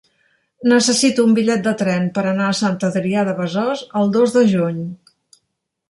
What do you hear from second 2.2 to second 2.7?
anar a